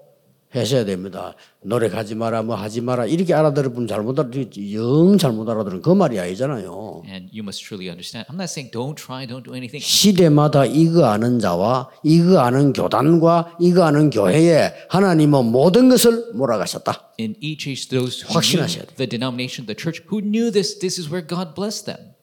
하셔야 0.51 0.85
됩니다. 0.85 1.35
노력하지 1.63 2.15
마라, 2.15 2.43
뭐 2.43 2.57
하지 2.57 2.81
마라 2.81 3.05
이렇게 3.07 3.35
알아들은 3.35 3.75
분 3.75 3.87
잘못 3.87 4.19
알아, 4.19 4.31
영 4.73 5.19
잘못 5.19 5.49
알아들은 5.49 5.83
그 5.83 5.91
말이 5.91 6.19
아니잖아요. 6.19 7.03
And 7.07 7.29
you 7.33 7.43
must 7.43 7.65
truly 7.65 7.89
understand. 7.91 8.27
I'm 8.31 8.37
not 8.37 8.49
saying 8.49 8.71
don't 8.73 8.97
try, 8.97 9.27
don't 9.27 9.45
do 9.45 9.55
anything. 9.55 9.85
시대마다 9.85 10.65
이거 10.65 11.05
아는 11.05 11.39
자와 11.39 11.91
이거 12.03 12.39
아는 12.41 12.73
교단과 12.73 13.57
이거 13.61 13.85
아는 13.85 14.09
교회에 14.09 14.73
하나님은 14.89 15.47
모든 15.53 15.91
것을 15.91 16.33
몰아가셨다. 16.33 17.13
In 17.21 17.35
each 17.41 17.69
age, 17.69 17.89
those 17.89 18.25
who 18.25 18.29
knew 18.29 18.35
확신하셔야 18.35 18.85
돼요. 18.85 18.97
the 18.97 19.09
denomination, 19.09 19.67
the 19.67 19.77
church, 19.77 20.03
who 20.09 20.23
knew 20.23 20.51
this, 20.51 20.79
this 20.79 20.99
is 20.99 21.11
where 21.11 21.27
God 21.27 21.55
blessed 21.55 21.85
them. 21.85 22.15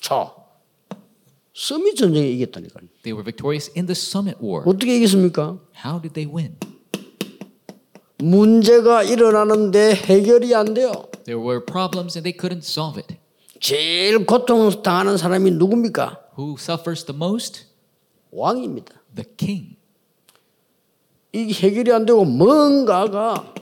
자, 0.00 0.32
서밋 1.52 1.96
전쟁에 1.96 2.28
이겼다니까요. 2.28 2.86
They 3.02 3.16
were 3.16 3.24
victorious 3.24 3.72
in 3.74 3.86
the 3.86 3.96
Summit 3.96 4.38
War. 4.44 4.62
어떻게 4.66 4.98
이겼습니까? 4.98 5.58
How 5.84 6.00
did 6.00 6.14
they 6.14 6.30
win? 6.30 6.54
문제가 8.18 9.02
일어나는데 9.02 9.94
해결이 9.94 10.54
안 10.54 10.74
돼요. 10.74 10.92
There 11.24 11.40
were 11.42 11.64
problems 11.64 12.16
and 12.16 12.24
they 12.24 12.36
couldn't 12.36 12.64
solve 12.64 12.98
it. 13.02 13.16
제일 13.60 14.24
고통 14.26 14.82
당하는 14.82 15.16
사람이 15.16 15.50
누굽니까? 15.52 16.20
Who 16.38 16.56
suffers 16.58 17.04
the 17.04 17.16
most? 17.16 17.66
왕입니다. 18.30 18.94
The 19.14 19.28
king. 19.36 19.76
이 21.32 21.52
해결이 21.52 21.92
안 21.92 22.06
되고 22.06 22.24
뭔가가 22.24 23.54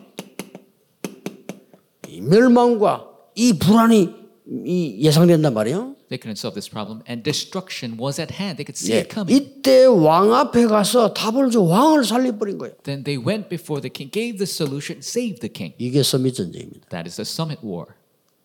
이 2.09 2.21
멸망과 2.21 3.09
이 3.35 3.59
불안이 3.59 4.24
이 4.47 4.99
예상된단 5.01 5.55
말이에요. 5.55 5.97
They 6.09 6.21
couldn't 6.21 6.37
solve 6.37 6.55
this 6.55 6.69
problem, 6.69 7.01
and 7.09 7.23
destruction 7.25 7.97
was 7.99 8.21
at 8.21 8.35
hand. 8.35 8.61
They 8.61 8.67
could 8.69 8.77
see 8.77 8.93
예, 8.93 9.01
it 9.01 9.09
coming. 9.09 9.33
이때 9.33 9.87
왕 9.87 10.35
앞에 10.35 10.67
가서 10.67 11.15
답을 11.15 11.51
줘 11.51 11.63
왕을 11.63 12.05
살려버린 12.05 12.59
거예요. 12.59 12.75
Then 12.85 13.05
they 13.05 13.17
went 13.17 13.49
before 13.49 13.81
the 13.81 13.91
king, 13.91 14.13
gave 14.13 14.37
the 14.37 14.45
solution, 14.45 14.99
saved 15.01 15.41
the 15.41 15.51
king. 15.51 15.75
이게 15.79 16.03
서밋 16.03 16.35
전쟁입니다. 16.35 16.89
That 16.91 17.09
is 17.09 17.17
the 17.17 17.25
Summit 17.25 17.65
War. 17.65 17.87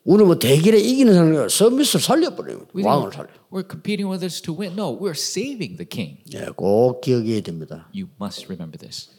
우리는 0.05 0.25
뭐 0.25 0.39
대결에 0.39 0.79
이기는 0.79 1.13
사람이 1.13 1.49
서밋을 1.49 1.99
살려버려요. 1.99 2.67
We 2.73 2.83
왕을 2.83 3.11
살려. 3.11 3.27
we're 3.51 3.67
competing 3.67 4.07
with 4.07 4.23
others 4.23 4.41
to 4.41 4.55
win. 4.55 4.79
No, 4.79 4.95
we're 4.95 5.11
saving 5.11 5.75
the 5.75 5.85
king. 5.85 6.23
예, 6.33 6.47
꼭 6.55 7.01
기억해야 7.01 7.41
됩니다. 7.41 7.91
You 7.93 8.07
must 8.21 8.47
remember 8.47 8.79
this. 8.79 9.09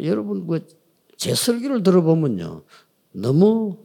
여러분 0.00 0.46
그제 0.46 1.34
설교를 1.34 1.82
들어보면요 1.82 2.62
너무 3.12 3.78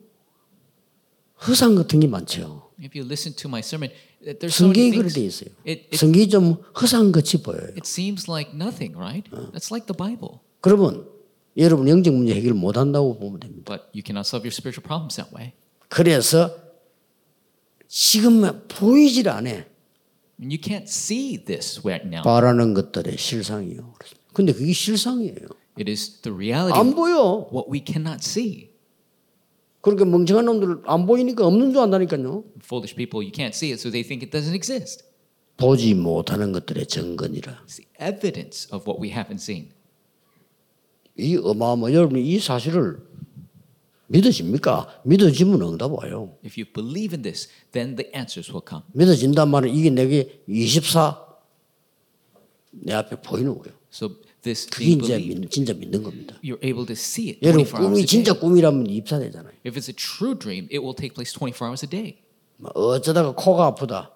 허상 1.48 1.75
같은 1.75 2.00
게 2.00 2.07
많죠. 2.07 2.69
If 2.79 2.98
you 2.98 3.05
listen 3.05 3.36
to 3.36 3.48
my 3.48 3.60
sermon, 3.62 3.91
uh, 4.25 4.33
there's 4.39 4.53
so 4.55 4.67
성경이 4.67 4.88
many 4.89 4.98
그렇게 4.98 5.13
돼 5.13 5.13
things. 5.13 5.43
있어요. 5.43 5.55
It, 5.67 5.81
it, 5.93 5.98
성경이 5.98 6.29
좀 6.29 6.57
허상 6.79 7.12
같이 7.12 7.41
보여요. 7.41 7.69
it 7.77 7.86
seems 7.86 8.29
like 8.29 8.53
nothing, 8.53 8.98
right? 8.98 9.29
That's 9.53 9.69
like 9.71 9.86
the 9.86 9.95
Bible. 9.98 10.39
그러면 10.62 11.07
여러분 11.57 11.88
영적 11.88 12.13
문제 12.13 12.33
해결 12.33 12.53
못 12.53 12.77
한다고 12.77 13.17
보면 13.19 13.39
됩니다. 13.39 13.65
But 13.65 13.89
you 13.93 14.01
cannot 14.05 14.25
solve 14.27 14.45
your 14.45 14.53
spiritual 14.53 14.81
problems 14.86 15.15
that 15.17 15.29
way. 15.36 15.53
그래서 15.89 16.50
지금 17.88 18.65
보이질 18.67 19.29
않아. 19.29 19.50
And 20.41 20.50
you 20.50 20.57
can't 20.57 20.88
see 20.88 21.38
this 21.43 21.81
right 21.86 22.05
now. 22.07 22.24
바라는 22.24 22.74
것들의 22.74 23.17
실상이요. 23.17 23.93
근데 24.33 24.53
그게 24.53 24.74
실상이에요. 24.74 25.50
It 25.77 25.89
is 25.91 26.21
the 26.21 26.33
reality 26.36 26.79
안 26.79 26.88
of 26.89 26.95
보여. 26.95 27.48
what 27.53 27.69
we 27.69 27.83
cannot 27.86 28.24
see. 28.24 28.71
그러니까 29.81 30.05
멍청한 30.05 30.45
놈들 30.45 30.81
안 30.85 31.05
보이니까 31.05 31.45
없는 31.45 31.73
줄 31.73 31.81
안다니까요. 31.81 32.43
Foolish 32.63 32.95
people, 32.95 33.25
you 33.25 33.31
can't 33.31 33.53
see 33.53 33.71
it, 33.71 33.81
so 33.81 33.89
they 33.89 34.05
think 34.05 34.23
it 34.25 34.35
doesn't 34.35 34.55
exist. 34.55 35.03
보지 35.57 35.93
못하는 35.95 36.51
것들의 36.51 36.88
증거니라. 36.88 37.63
It's 37.65 37.77
the 37.77 37.88
evidence 38.00 38.67
of 38.71 38.85
what 38.88 39.01
we 39.01 39.11
haven't 39.11 39.41
seen. 39.41 39.69
이 41.17 41.35
어마어마 41.35 41.91
여러분이 41.91 42.25
이 42.25 42.39
사실을 42.39 43.00
믿으십니까? 44.07 45.01
믿어지면 45.05 45.61
응답 45.61 45.91
와요. 45.91 46.35
If 46.45 46.59
you 46.59 46.71
believe 46.71 47.15
in 47.15 47.21
this, 47.21 47.50
then 47.71 47.95
the 47.95 48.11
answers 48.15 48.51
will 48.51 48.63
come. 48.67 48.83
믿어진단 48.93 49.50
말은 49.50 49.69
이게 49.73 49.89
내게 49.89 50.41
24 50.47 51.30
내 52.72 52.94
앞에 52.94 53.22
보이는 53.22 53.58
거예요. 53.58 53.75
So 53.94 54.10
this 54.42 54.68
그게 54.70 54.92
이제 54.92 55.18
믿, 55.18 55.51
진짜 55.51 55.74
믿는 55.74 56.01
겁니다. 56.04 56.36
you're 56.44 56.63
able 56.63 56.86
to 56.86 56.94
see 56.94 57.30
it 57.30 57.40
여러분 57.46 57.66
24 57.66 57.80
hours 57.80 57.92
꿈이 57.92 58.00
a 58.00 58.06
day. 58.06 58.08
진짜 58.08 58.34
꿈이라면 58.34 58.86
입사되잖아요. 58.88 59.54
If 59.66 59.78
it's 59.78 59.90
a 59.90 59.96
true 59.96 60.34
dream, 60.38 60.66
it 60.72 60.80
will 60.80 60.96
take 60.96 61.13
place 61.13 61.32
24 61.34 61.68
hours 61.68 61.86
a 61.86 61.90
day. 61.90 62.18
뭐 62.58 62.72
어쩌다가 62.72 63.34
코가 63.36 63.66
아프다. 63.68 64.16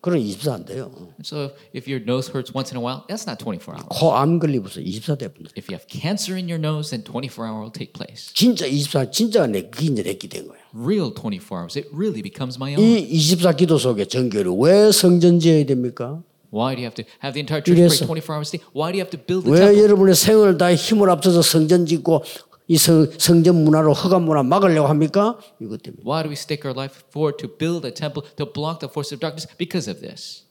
그럼 0.00 0.18
24안 0.18 0.64
돼요. 0.64 0.90
So 1.22 1.52
if 1.76 1.86
your 1.86 2.00
nose 2.00 2.32
hurts 2.32 2.54
once 2.56 2.72
in 2.72 2.80
a 2.80 2.82
while, 2.82 3.04
that's 3.06 3.28
not 3.28 3.36
24 3.36 3.76
hours. 3.76 3.86
코암 3.90 4.38
걸리고서 4.38 4.80
24 4.80 5.16
돼버려. 5.16 5.50
If 5.58 5.68
you 5.68 5.76
have 5.76 5.84
cancer 5.92 6.38
in 6.40 6.48
your 6.48 6.56
nose, 6.58 6.88
then 6.88 7.04
24 7.04 7.44
hour 7.44 7.60
will 7.60 7.72
take 7.72 7.92
place. 7.92 8.32
진짜 8.32 8.64
24 8.64 9.10
진짜 9.10 9.46
내 9.46 9.68
그게 9.68 9.92
이제 9.92 10.02
내끼 10.02 10.26
된 10.28 10.48
거야. 10.48 10.56
Real 10.72 11.12
24 11.12 11.60
hours. 11.60 11.76
It 11.76 11.90
really 11.92 12.22
becomes 12.22 12.56
my 12.56 12.74
own. 12.74 12.80
이24 12.80 13.58
기도 13.58 13.76
속에 13.76 14.06
정결이 14.06 14.48
왜 14.56 14.90
성전 14.90 15.38
지어야 15.38 15.66
됩니까? 15.66 16.22
Why 16.50 16.74
do 16.74 16.82
you 16.82 16.86
have 16.90 16.94
to 16.98 17.04
have 17.22 17.32
the 17.34 17.40
entire 17.40 17.62
church 17.62 17.78
pray 17.78 17.86
이래서- 17.86 18.06
24 18.06 18.34
hours 18.36 18.50
a 18.54 18.58
day? 18.58 18.64
Why 18.74 18.90
do 18.92 18.98
you 18.98 19.04
have 19.06 19.10
to 19.14 19.18
build 19.18 19.44
the 19.46 19.54
왜 19.54 19.60
temple? 19.60 19.82
여러분의 19.84 20.14
생을 20.14 20.58
다해 20.58 20.74
힘을 20.74 21.08
합쳐서 21.10 21.42
성전 21.42 21.86
짓고 21.86 22.24
이 22.66 22.76
성, 22.76 23.06
성전 23.18 23.64
문화로 23.64 23.92
허감 23.94 24.24
문화 24.24 24.42
막으려고 24.42 24.88
합니까? 24.88 25.38
이것 25.60 25.82
때문에. 25.82 26.02
Why 26.04 26.22
do 26.22 26.28
we 26.30 26.34
stake 26.34 26.62
our 26.66 26.74
life 26.76 27.02
forward 27.10 27.38
to 27.38 27.48
build 27.56 27.86
a 27.86 27.94
temple 27.94 28.22
to 28.36 28.46
block 28.46 28.78
the 28.80 28.90
force 28.90 29.14
of 29.14 29.20
darkness? 29.20 29.46
Because 29.58 29.90
of 29.90 30.00
this. 30.00 30.44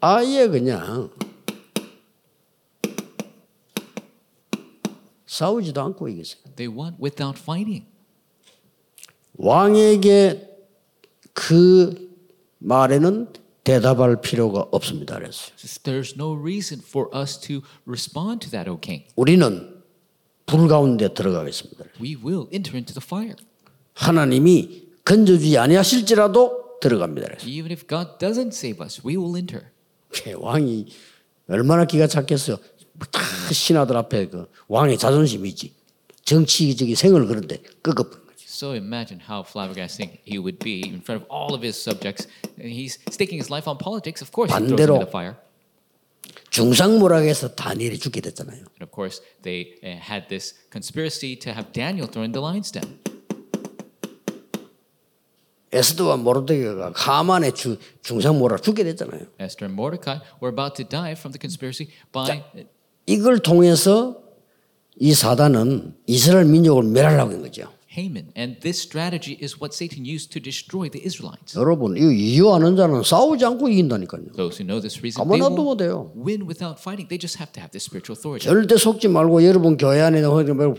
아예 0.00 0.46
그냥 0.48 1.10
싸우지도 5.26 5.80
않고 5.80 6.08
이겼어요. 6.08 6.42
They 6.56 6.68
won 6.70 6.94
without 7.00 7.38
fighting. 7.40 7.86
왕에게 9.36 10.48
그 11.32 12.10
말에는 12.58 13.28
대답할 13.64 14.20
필요가 14.20 14.60
없습니다. 14.70 15.16
그랬어요. 15.16 15.56
There's 15.82 16.14
no 16.14 16.38
reason 16.38 16.82
for 16.86 17.08
us 17.16 17.40
to 17.40 17.62
respond 17.86 18.46
to 18.46 18.50
that, 18.50 18.70
O 18.70 18.78
king. 18.78 19.06
우리는 19.16 19.82
불 20.46 20.68
가운데 20.68 21.12
들어가겠습니다. 21.12 21.84
We 22.00 22.16
will 22.16 22.46
enter 22.52 22.76
into 22.76 22.94
the 22.94 23.02
fire. 23.02 23.34
하나님이 23.94 24.88
건져주지 25.04 25.56
아니하실지라도 25.58 26.78
들어갑니다. 26.80 27.28
그랬어요. 27.28 27.50
Even 27.50 27.72
if 27.72 27.86
God 27.88 28.18
doesn't 28.18 28.48
save 28.48 28.84
us, 28.84 29.00
we 29.04 29.16
will 29.16 29.36
enter. 29.36 29.66
왕이 30.36 30.86
얼마나 31.48 31.86
기가 31.86 32.06
찼겠어요. 32.06 32.58
다 33.10 33.20
신하들 33.52 33.96
앞에 33.96 34.28
그 34.28 34.46
왕의 34.68 34.98
자존심이 34.98 35.48
있지. 35.48 35.74
정치적인 36.24 36.94
생을 36.94 37.26
그런데 37.26 37.62
거지. 37.82 38.23
So 38.53 38.73
imagine 38.73 39.19
how 39.19 39.43
flabbergasting 39.43 40.19
he 40.23 40.37
would 40.39 40.59
be 40.59 40.81
in 40.85 41.01
front 41.01 41.21
of 41.21 41.27
all 41.29 41.53
of 41.53 41.61
his 41.61 41.75
subjects. 41.81 42.27
And 42.57 42.69
he's 42.71 42.99
staking 43.09 43.37
his 43.37 43.49
life 43.49 43.67
on 43.67 43.77
politics. 43.77 44.21
Of 44.21 44.31
course, 44.31 44.51
he 44.51 44.57
throws 44.57 44.71
반대로- 44.71 44.95
into 44.99 45.05
the 45.05 45.11
fire. 45.11 45.35
중상모락에서 46.51 47.55
다니엘이 47.55 47.99
죽게 47.99 48.21
됐잖아요. 48.21 48.57
And 48.57 48.81
of 48.83 48.91
course, 48.91 49.21
they 49.43 49.77
uh, 49.83 49.97
had 49.97 50.27
this 50.29 50.53
conspiracy 50.71 51.35
to 51.37 51.51
have 51.53 51.71
Daniel 51.73 52.07
thrown 52.09 52.25
in 52.25 52.31
the 52.33 52.41
lion's 52.41 52.71
den. 52.71 52.99
에스더와 55.71 56.17
모르드게가 56.17 56.93
하만의 56.95 57.53
주, 57.53 57.77
중상모락 58.01 58.63
죽게 58.63 58.83
됐잖아요. 58.83 59.21
Esther 59.39 59.65
and 59.69 59.73
Mordecai 59.73 60.17
were 60.41 60.49
about 60.49 60.73
to 60.75 60.83
die 60.87 61.13
from 61.13 61.31
the 61.31 61.39
conspiracy 61.39 61.89
by 62.11 62.41
이걸 63.05 63.39
통해서 63.39 64.17
이 64.97 65.13
사단은 65.13 65.95
이스라엘 66.07 66.45
민족을 66.45 66.83
멸하려고 66.83 67.33
한 67.33 67.41
거죠. 67.43 67.71
Haman. 67.96 68.32
And 68.36 68.58
this 68.60 68.82
strategy 68.82 69.38
is 69.40 69.60
what 69.60 69.72
Satan 69.74 70.04
used 70.04 70.32
to 70.34 70.42
destroy 70.42 70.90
the 70.90 71.00
Israelites. 71.06 71.54
여러분, 71.56 71.96
이 71.96 72.34
이해하는 72.34 72.74
자는 72.76 73.02
싸우지 73.02 73.44
않고 73.44 73.68
이긴다니까요. 73.68 74.34
Those 74.34 74.58
who 74.58 74.66
know 74.66 74.80
this 74.82 74.98
reason, 75.00 75.22
they 75.28 75.38
놔두면 75.38 75.62
will 75.64 75.78
돼요. 75.78 76.10
win 76.18 76.42
without 76.46 76.80
fighting. 76.82 77.06
They 77.08 77.18
just 77.20 77.38
have 77.38 77.52
to 77.54 77.62
have 77.62 77.70
this 77.70 77.86
spiritual 77.86 78.18
authority. 78.18 78.44
절대 78.50 78.76
속지 78.76 79.08
말고 79.08 79.44
여러분 79.44 79.76
교회 79.76 80.00
안에 80.00 80.22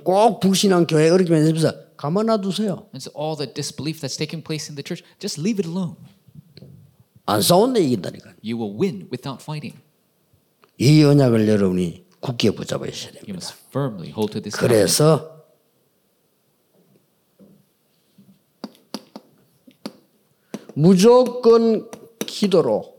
꼭 0.04 0.40
불신한 0.40 0.88
교회 0.88 1.10
어렵게 1.10 1.32
만들면서 1.32 1.96
가만 1.98 2.26
놔두세요. 2.28 2.92
And 2.94 3.00
so 3.00 3.12
all 3.16 3.38
the 3.38 3.48
disbelief 3.48 4.02
that's 4.02 4.18
taking 4.18 4.44
place 4.44 4.68
in 4.70 4.76
the 4.76 4.84
church, 4.84 5.02
just 5.20 5.40
leave 5.40 5.58
it 5.64 5.68
alone. 5.68 5.96
안 7.26 7.42
싸운데 7.42 7.82
이긴다니까요. 7.82 8.36
You 8.44 8.60
will 8.62 8.78
win 8.78 9.08
without 9.12 9.42
fighting. 9.42 9.78
이 10.78 11.04
언약을 11.04 11.48
여러분이 11.48 12.04
굳게 12.20 12.50
You 12.50 12.56
됩니다. 12.58 13.34
must 13.34 13.56
firmly 13.70 14.12
hold 14.12 14.34
to 14.34 14.42
this. 14.42 14.58
그래서 14.58 15.35
무조건 20.76 21.90
기도로 22.20 22.96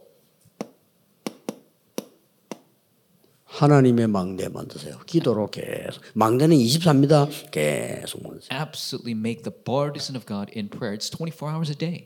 하나님의 3.44 4.06
망대 4.06 4.48
만드세요. 4.48 4.98
기도로 5.06 5.50
계속 5.50 6.02
망대는 6.14 6.56
24입니다. 6.56 7.50
계속 7.50 8.22
만드세요. 8.22 8.58
Absolutely 8.58 9.12
make 9.12 9.42
the 9.42 9.54
partisan 9.64 10.16
of 10.16 10.26
God 10.26 10.52
in 10.54 10.68
prayer. 10.68 10.96
It's 10.96 11.10
24 11.10 11.52
hours 11.52 11.70
a 11.70 11.76
day. 11.76 12.04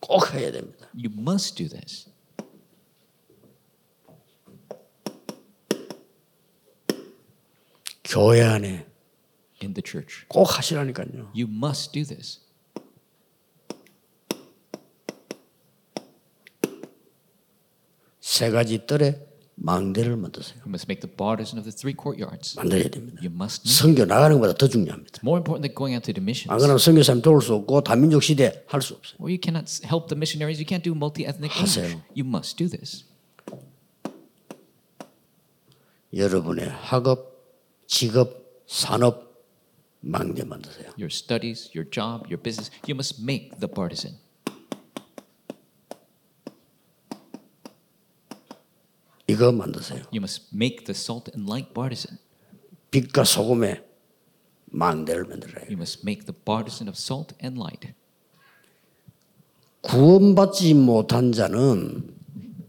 꼭 0.00 0.32
해야 0.32 0.52
됩니다. 0.52 0.88
You 0.94 1.10
must 1.12 1.56
do 1.56 1.68
this. 1.68 2.10
교회 8.04 8.42
안에 8.42 8.86
in 9.62 9.74
the 9.74 9.82
church. 9.84 10.24
꼭 10.28 10.58
하시라니까요. 10.58 11.32
You 11.34 11.46
must 11.46 11.92
do 11.92 12.04
this. 12.04 12.47
세 18.38 18.50
가지 18.50 18.86
뜰에 18.86 19.26
망대를 19.56 20.16
만드세요. 20.16 20.58
You 20.60 20.68
must 20.70 20.86
make 20.88 21.00
the 21.02 21.10
partisan 21.10 21.58
of 21.58 21.64
the 21.68 21.74
three 21.74 21.96
courtyards. 22.00 22.54
만들어야 22.54 22.86
됩니다. 22.88 23.18
You 23.20 23.34
must 23.34 23.66
make 23.66 23.74
선교 23.74 24.04
나가는 24.04 24.36
것보다 24.38 24.54
더 24.56 24.68
중요합니다. 24.68 25.18
more 25.26 25.38
important 25.42 25.66
than 25.66 25.74
going 25.74 25.98
out 25.98 26.06
to 26.06 26.14
the 26.14 26.22
missions. 26.22 26.46
안 26.52 26.58
그러면 26.62 26.78
선교사님 26.78 27.20
도울 27.20 27.42
수 27.42 27.52
없고 27.54 27.82
다민족 27.82 28.22
시대 28.22 28.62
할 28.68 28.80
수 28.80 28.94
없어요. 28.94 29.18
Or 29.18 29.26
you 29.26 29.40
cannot 29.42 29.66
help 29.82 30.06
the 30.06 30.14
missionaries. 30.14 30.62
You 30.62 30.66
can't 30.70 30.86
do 30.86 30.94
multi-ethnic. 30.94 31.50
하세요. 31.50 31.98
You 32.14 32.22
must 32.22 32.54
do 32.54 32.70
this. 32.70 33.02
여러분의 36.14 36.68
학업, 36.70 37.42
직업, 37.88 38.62
산업 38.68 39.34
망대 39.98 40.44
만드세요. 40.44 40.94
Your 40.94 41.10
studies, 41.10 41.74
your 41.74 41.90
job, 41.90 42.30
your 42.30 42.38
business. 42.38 42.70
You 42.86 42.94
must 42.94 43.18
make 43.18 43.58
the 43.58 43.66
partisan. 43.66 44.14
이거 49.38 49.52
만드세요. 49.52 50.00
You 50.12 50.18
must 50.18 50.46
make 50.52 50.84
the 50.84 50.96
salt 50.96 51.30
and 51.32 51.48
light 51.48 51.72
partisan. 51.72 52.18
빛과 52.90 53.22
소금의 53.22 53.84
망대를 54.66 55.26
만들어요. 55.26 55.66
You 55.66 55.76
must 55.76 56.00
make 56.02 56.26
the 56.26 56.36
partisan 56.44 56.88
of 56.88 56.96
salt 56.98 57.36
and 57.40 57.56
light. 57.56 57.94
구원받지 59.82 60.74
못한 60.74 61.30
자는 61.30 62.12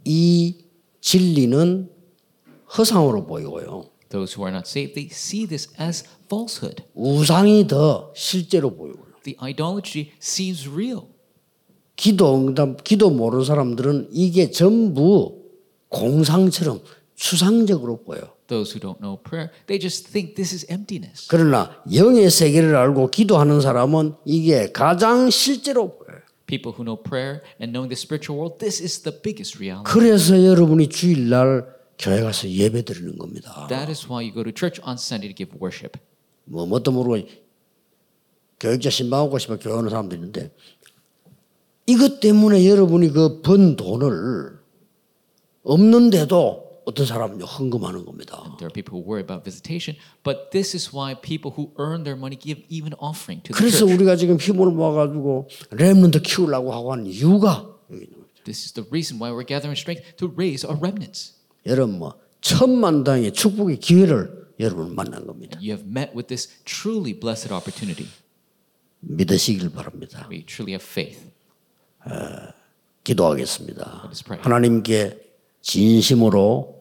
이 0.06 0.58
진리는 1.02 1.90
허상으로 2.78 3.26
보이고요. 3.26 3.90
Those 4.10 4.36
who 4.38 4.46
are 4.46 4.56
not 4.56 4.70
saved, 4.70 4.94
they 4.94 5.10
see 5.12 5.48
this 5.48 5.74
as 5.82 6.04
falsehood. 6.26 6.84
우상이 6.94 7.68
더 7.68 8.14
실제로 8.16 8.76
보이고요. 8.76 9.06
The 9.24 9.38
idolatry 9.42 10.12
seems 10.22 10.70
real. 10.70 11.08
기도 11.96 12.36
응답, 12.36 12.84
기도 12.84 13.10
모르는 13.10 13.44
사람들은 13.44 14.10
이게 14.12 14.52
전부 14.52 15.39
공상처럼 15.90 16.82
추상적으로 17.16 17.98
보여. 18.04 18.34
Those 18.48 18.74
who 18.74 18.80
don't 18.82 19.00
know 19.00 19.22
prayer, 19.22 19.52
they 19.68 19.78
just 19.80 20.10
think 20.12 20.34
this 20.36 20.54
is 20.56 20.66
emptiness. 20.72 21.28
그러나 21.30 21.70
영의 21.94 22.32
세계를 22.32 22.76
알고 22.76 23.12
기도하는 23.12 23.62
사람은 23.62 24.16
이게 24.26 24.72
가장 24.72 25.30
실제로 25.30 25.98
보여요. 25.98 26.20
People 26.48 26.74
who 26.74 26.84
know 26.84 26.98
prayer 27.04 27.42
and 27.62 27.70
knowing 27.74 27.90
the 27.90 27.98
spiritual 28.00 28.40
world, 28.42 28.58
this 28.58 28.82
is 28.82 29.02
the 29.04 29.14
biggest 29.22 29.60
reality. 29.60 29.86
그래서 29.86 30.44
여러분이 30.44 30.90
주일날 30.90 31.68
교회 32.00 32.22
가서 32.22 32.50
예배 32.50 32.84
드리는 32.86 33.16
겁니다. 33.20 33.68
That 33.70 33.92
is 33.92 34.08
why 34.08 34.26
you 34.26 34.34
go 34.34 34.44
to 34.44 34.52
church 34.56 34.82
on 34.82 34.96
Sunday 34.96 35.30
to 35.32 35.36
give 35.38 35.54
worship. 35.62 36.00
뭐 36.46 36.66
뭣도 36.66 36.92
모르고 36.92 37.28
교육자 38.60 38.90
신방하고 38.90 39.38
싶어 39.38 39.60
교회 39.60 39.74
오는 39.74 39.90
사람도 39.92 40.16
있는데 40.16 40.52
이것 41.86 42.20
때문에 42.20 42.68
여러분이 42.68 43.10
그 43.10 43.42
번 43.44 43.76
돈을 43.76 44.59
없는데도 45.70 46.82
어떤 46.86 47.06
사람은요 47.06 47.46
헌금하는 47.46 48.04
겁니다. 48.06 48.42
There 48.58 48.66
are 48.66 48.74
people 48.74 48.98
who 48.98 49.06
worry 49.06 49.22
about 49.22 49.44
visitation, 49.44 49.96
but 50.24 50.50
this 50.50 50.76
is 50.76 50.90
why 50.96 51.14
people 51.14 51.54
who 51.54 51.72
earn 51.78 52.04
their 52.04 52.18
money 52.18 52.36
give 52.36 52.66
even 52.70 52.94
offering 52.98 53.44
to 53.46 53.54
the 53.54 53.58
그래서 53.58 53.86
church. 53.86 53.94
우리가 53.94 54.16
지금 54.16 54.38
힘을 54.38 54.72
모아가지고 54.72 55.48
렘넌트 55.72 56.22
키우려고 56.22 56.74
하고 56.74 56.92
하는 56.92 57.06
이유가. 57.06 57.70
This 58.46 58.66
is 58.66 58.74
the 58.74 58.88
reason 58.90 59.22
why 59.22 59.30
we're 59.30 59.46
gathering 59.46 59.78
strength 59.78 60.18
to 60.18 60.34
raise 60.34 60.66
our 60.66 60.80
remnants. 60.82 61.36
여러분 61.68 62.00
뭐 62.00 62.16
천만 62.42 63.04
당의 63.04 63.34
축복의 63.34 63.78
기회를 63.78 64.50
여러분 64.60 64.96
만난 64.96 65.28
겁니다. 65.28 65.60
You 65.62 65.78
have 65.78 65.86
met 65.86 66.14
with 66.16 66.28
this 66.28 66.50
truly 66.66 67.14
blessed 67.14 67.54
opportunity. 67.54 68.08
믿으시길 69.02 69.70
바랍니다. 69.70 70.28
We 70.32 70.44
truly 70.46 70.74
have 70.74 70.84
faith. 70.84 71.22
기도하겠습니다. 73.04 74.10
Us 74.10 74.24
pray. 74.24 74.42
하나님께 74.42 75.29
진심으로 75.62 76.76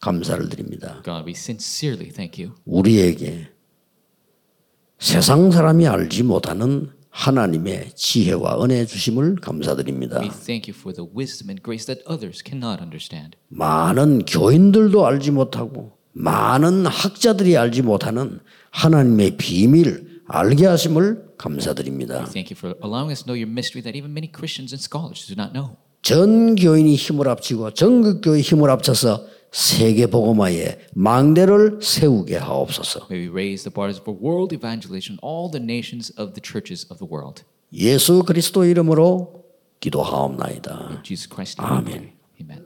감사를 0.00 0.48
드립니다. 0.48 1.02
God, 1.04 1.24
we 1.26 1.32
sincerely 1.32 2.10
thank 2.10 2.42
you 2.42 2.54
우리에게 2.64 3.48
세상 4.98 5.50
사람이 5.50 5.86
알지 5.86 6.22
못하는 6.22 6.90
하나님의 7.10 7.92
지혜와 7.94 8.62
은혜 8.62 8.84
주심을 8.84 9.36
감사드립니다. 9.36 10.20
We 10.20 10.28
thank 10.28 10.70
you 10.70 10.78
for 10.78 10.94
the 10.94 11.08
wisdom 11.16 11.48
and 11.50 11.62
grace 11.62 11.86
that 11.86 12.02
others 12.06 12.42
cannot 12.44 12.82
understand. 12.82 13.38
많은 13.48 14.26
교인들도 14.26 15.06
알지 15.06 15.30
못하고 15.30 15.96
많은 16.12 16.86
학자들이 16.86 17.56
알지 17.56 17.82
못하는 17.82 18.40
하나님의 18.70 19.36
비밀 19.38 20.20
알게 20.26 20.66
하심을 20.66 21.36
감사드립니다. 21.38 22.24
Thank 22.26 22.52
you 22.52 22.56
for 22.56 22.76
allowing 22.84 23.10
us 23.10 23.22
to 23.24 23.26
know 23.26 23.36
your 23.36 23.50
mystery 23.50 23.82
that 23.82 23.96
even 23.96 24.12
many 24.12 24.30
Christians 24.30 24.72
and 24.72 24.82
scholars 24.82 25.26
do 25.26 25.34
not 25.36 25.52
know. 25.52 25.76
전 26.06 26.54
교인이 26.54 26.94
힘을 26.94 27.26
합치고 27.26 27.72
전국 27.72 28.20
교회 28.20 28.40
힘을 28.40 28.70
합쳐서 28.70 29.26
세계 29.50 30.06
복음화에 30.06 30.78
망대를 30.94 31.80
세우게 31.82 32.36
하옵소서. 32.36 33.08
May 33.10 33.26
we 33.26 33.32
raise 33.32 33.64
the 33.68 33.74
bars 33.74 34.00
for 34.00 34.16
world 34.16 34.54
evangelization, 34.54 35.18
all 35.20 35.50
the 35.50 35.60
nations 35.60 36.12
of 36.16 36.34
the 36.34 36.40
churches 36.40 36.86
of 36.92 37.00
the 37.00 37.10
world. 37.10 37.42
예수 37.72 38.22
그리스도 38.22 38.64
이름으로 38.64 39.46
기도하옵나이다. 39.80 41.02
Jesus 41.02 41.28
we 41.28 41.82
pray. 41.82 42.12
Amen. 42.40 42.65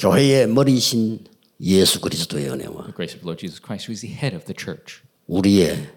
교회의 0.00 0.46
머리신 0.46 1.26
예수 1.60 2.00
그리스도의 2.00 2.48
은혜와 2.48 2.84
The 2.84 2.94
grace 2.96 3.14
of 3.14 3.20
Lord 3.22 3.38
Jesus 3.38 3.60
Christ, 3.60 3.84
who 3.84 3.92
is 3.92 4.00
the 4.00 4.16
head 4.16 4.34
of 4.34 4.46
the 4.46 4.56
church, 4.56 5.02
우리의 5.26 5.90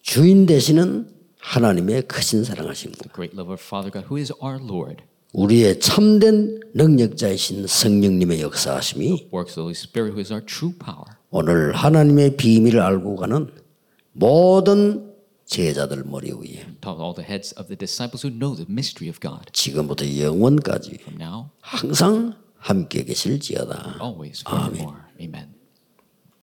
주인 0.00 0.46
되시는 0.46 1.12
하나님의 1.38 2.08
크신 2.08 2.44
사랑하심과 2.44 2.96
the 3.02 3.12
great 3.12 3.36
love 3.36 3.52
of 3.52 3.60
Father 3.62 3.92
God, 3.92 4.08
who 4.08 4.16
is 4.16 4.32
our 4.42 4.56
Lord, 4.56 5.04
우리의 5.34 5.80
참된 5.80 6.60
능력자이신 6.72 7.66
성령님의 7.66 8.40
역사하심이 8.40 9.28
works 9.30 9.52
of 9.52 9.60
the 9.60 9.68
Holy 9.68 9.76
Spirit, 9.76 10.16
who 10.16 10.20
is 10.20 10.32
our 10.32 10.40
true 10.40 10.72
power. 10.72 11.04
오늘 11.28 11.74
하나님의 11.74 12.38
비밀을 12.38 12.80
알고 12.80 13.16
가는 13.16 13.52
모든 14.12 15.12
제자들 15.44 16.04
머리 16.06 16.32
위에 16.32 16.64
Top 16.80 16.96
of 16.96 17.04
all 17.04 17.12
the 17.12 17.28
heads 17.28 17.52
of 17.60 17.68
the 17.68 17.76
disciples 17.76 18.24
who 18.24 18.32
know 18.32 18.56
the 18.56 18.64
mystery 18.64 19.12
of 19.12 19.20
God. 19.20 19.52
지금부터 19.52 20.08
영원까지 20.08 20.96
From 21.04 21.20
now, 21.20 21.50
항상 21.60 22.40
함께 22.62 23.02
계실지어다. 23.04 23.98
always, 24.00 24.42
forevermore. 24.46 25.00
Amen. 25.20 25.61